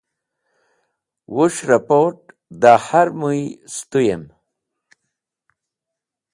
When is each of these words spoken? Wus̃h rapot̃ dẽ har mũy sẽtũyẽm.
Wus̃h 1.35 1.61
rapot̃ 1.69 2.17
dẽ 2.61 2.75
har 2.87 3.07
mũy 3.19 3.41
sẽtũyẽm. 3.73 4.23